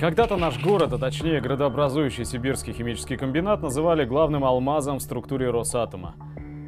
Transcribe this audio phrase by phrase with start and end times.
[0.00, 6.14] Когда-то наш город, а точнее градообразующий сибирский химический комбинат, называли главным алмазом в структуре Росатома.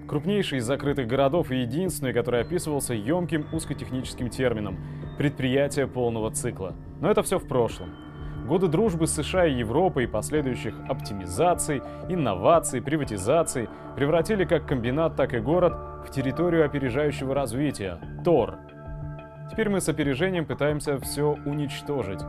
[0.06, 4.76] Крупнейший из закрытых городов и единственный, который описывался емким узкотехническим термином–
[5.18, 6.74] предприятие полного цикла.
[7.00, 7.94] Но это все в прошлом.
[8.46, 11.80] Годы дружбы с США и Европой последующих оптимизаций,
[12.10, 15.72] инноваций, приватизаций превратили как комбинат, так и город
[16.06, 18.58] в территорию опережающего развития– ТОР.
[19.50, 22.20] Теперь мы с опережением пытаемся все уничтожить.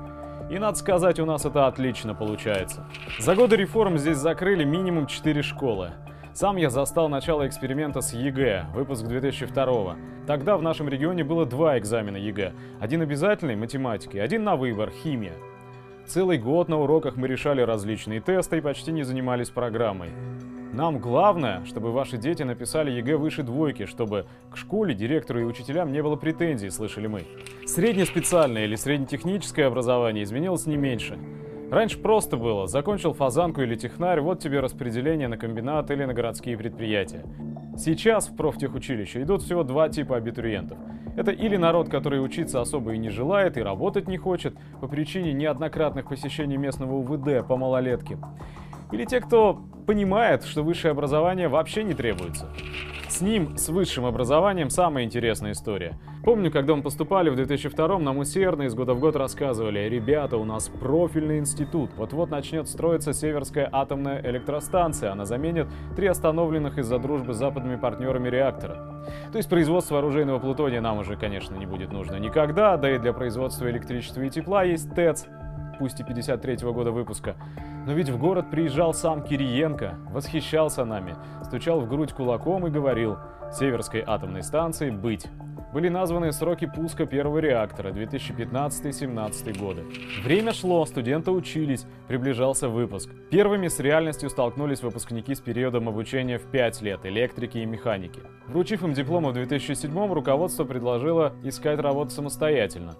[0.49, 2.85] И надо сказать, у нас это отлично получается.
[3.20, 5.91] За годы реформ здесь закрыли минимум 4 школы.
[6.33, 11.77] Сам я застал начало эксперимента с ЕГЭ, выпуск 2002 Тогда в нашем регионе было два
[11.77, 12.53] экзамена ЕГЭ.
[12.79, 15.33] Один обязательный– математики, один на выбор– химия.
[16.05, 20.09] Целый год на уроках мы решали различные тесты и почти не занимались программой.
[20.73, 25.91] Нам главное, чтобы ваши дети написали ЕГЭ выше двойки, чтобы к школе, директору и учителям
[25.91, 27.25] не было претензий, слышали мы.
[27.67, 31.19] Среднеспециальное или среднетехническое образование изменилось не меньше.
[31.69, 36.57] Раньше просто было, закончил фазанку или технарь, вот тебе распределение на комбинат или на городские
[36.57, 37.23] предприятия.
[37.77, 40.80] Сейчас в профтехучилище идут всего два типа абитуриентов.
[41.15, 45.33] Это или народ, который учиться особо и не желает, и работать не хочет по причине
[45.33, 48.17] неоднократных посещений местного УВД по малолетке,
[48.94, 52.47] или те, кто понимает, что высшее образование вообще не требуется.
[53.09, 55.99] С ним, с высшим образованием, самая интересная история.
[56.23, 60.45] Помню, когда мы поступали в 2002-м, нам усердно из года в год рассказывали, ребята, у
[60.45, 67.33] нас профильный институт, вот-вот начнет строиться Северская атомная электростанция, она заменит три остановленных из-за дружбы
[67.33, 69.05] с западными партнерами реактора.
[69.31, 73.11] То есть производство оружейного плутония нам уже, конечно, не будет нужно никогда, да и для
[73.11, 75.27] производства электричества и тепла есть ТЭЦ,
[75.77, 77.35] пусть и 53-го года выпуска.
[77.85, 83.17] Но ведь в город приезжал сам Кириенко, восхищался нами, стучал в грудь кулаком и говорил
[83.52, 85.27] «Северской атомной станции быть».
[85.73, 89.83] Были названы сроки пуска первого реактора 2015-17 годы.
[90.23, 93.09] Время шло, студенты учились, приближался выпуск.
[93.31, 98.19] Первыми с реальностью столкнулись выпускники с периодом обучения в 5 лет электрики и механики.
[98.48, 102.93] Вручив им дипломы в 2007 руководство предложило искать работу самостоятельно.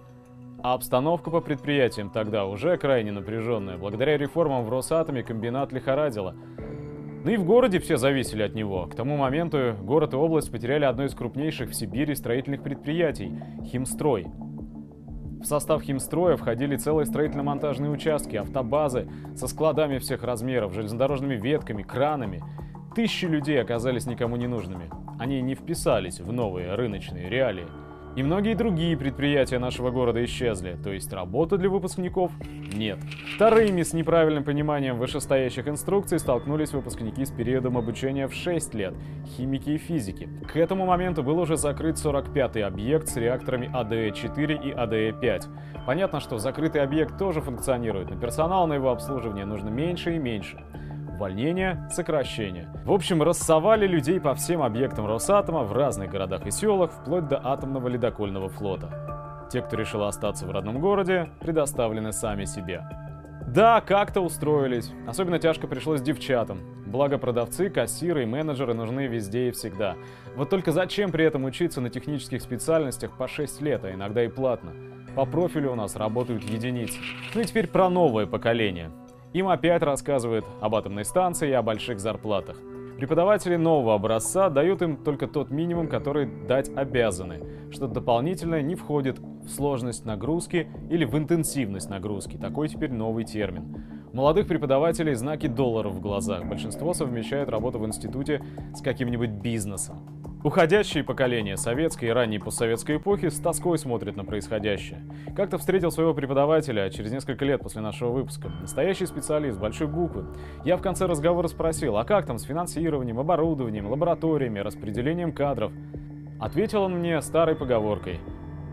[0.64, 3.76] А обстановка по предприятиям тогда уже крайне напряженная.
[3.76, 6.34] Благодаря реформам в Росатоме комбинат лихорадило.
[7.22, 8.86] Ну и в городе все зависели от него.
[8.86, 14.28] К тому моменту город и область потеряли одно из крупнейших в Сибири строительных предприятий– Химстрой.
[15.42, 22.42] В состав химстроя входили целые строительно-монтажные участки, автобазы со складами всех размеров, железнодорожными ветками, кранами.
[22.94, 24.90] Тысячи людей оказались никому не нужными.
[25.18, 27.66] Они не вписались в новые рыночные реалии.
[28.16, 32.30] И многие другие предприятия нашего города исчезли, то есть работы для выпускников
[32.72, 32.98] нет.
[33.34, 38.94] Вторыми с неправильным пониманием вышестоящих инструкций столкнулись выпускники с периодом обучения в 6 лет–
[39.36, 40.28] химики и физики.
[40.46, 45.84] К этому моменту был уже закрыт 45-й объект с реакторами АДЭ-4 и АДЭ-5.
[45.84, 50.62] Понятно, что закрытый объект тоже функционирует, но персонала на его обслуживание нужно меньше и меньше
[51.14, 52.68] увольнения, сокращения.
[52.84, 57.40] В общем, рассовали людей по всем объектам Росатома в разных городах и селах, вплоть до
[57.42, 59.46] атомного ледокольного флота.
[59.50, 62.82] Те, кто решил остаться в родном городе, предоставлены сами себе.
[63.46, 64.90] Да, как-то устроились.
[65.06, 66.58] Особенно тяжко пришлось девчатам.
[66.86, 69.96] Благо продавцы, кассиры и менеджеры нужны везде и всегда.
[70.34, 74.28] Вот только зачем при этом учиться на технических специальностях по 6 лет, а иногда и
[74.28, 74.72] платно?
[75.14, 76.98] По профилю у нас работают единицы.
[77.34, 78.90] Ну и теперь про новое поколение.
[79.34, 82.56] Им опять рассказывают об атомной станции и о больших зарплатах.
[82.96, 87.42] Преподаватели нового образца дают им только тот минимум, который дать обязаны,
[87.72, 92.36] что дополнительное не входит в сложность нагрузки или в интенсивность нагрузки.
[92.36, 93.82] Такой теперь новый термин.
[94.12, 96.44] У молодых преподавателей знаки долларов в глазах.
[96.44, 98.40] Большинство совмещают работу в институте
[98.72, 100.13] с каким-нибудь бизнесом.
[100.44, 105.02] Уходящие поколения советской и ранней постсоветской эпохи с тоской смотрят на происходящее.
[105.34, 108.50] Как-то встретил своего преподавателя через несколько лет после нашего выпуска.
[108.60, 110.26] Настоящий специалист, большой буквы.
[110.62, 115.72] Я в конце разговора спросил, а как там с финансированием, оборудованием, лабораториями, распределением кадров?
[116.38, 118.20] Ответил он мне старой поговоркой.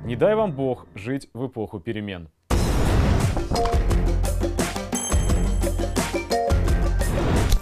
[0.04, 2.28] Не дай вам Бог жить в эпоху перемен.
[3.54, 3.91] Thank you